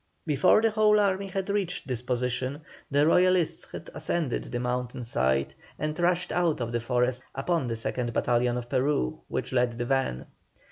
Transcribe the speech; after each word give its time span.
Before 0.25 0.63
the 0.63 0.71
whole 0.71 0.99
army 0.99 1.27
had 1.27 1.51
reached 1.51 1.87
this 1.87 2.01
position 2.01 2.61
the 2.89 3.05
Royalists 3.05 3.71
had 3.71 3.91
ascended 3.93 4.45
the 4.45 4.59
mountain 4.59 5.03
side, 5.03 5.53
and 5.77 5.99
rushed 5.99 6.31
out 6.31 6.59
of 6.59 6.71
the 6.71 6.79
forest 6.79 7.21
upon 7.35 7.67
the 7.67 7.75
2nd 7.75 8.11
battalion 8.11 8.57
of 8.57 8.67
Peru, 8.67 9.19
which 9.27 9.53
led 9.53 9.73
the 9.77 9.85
van. 9.85 10.25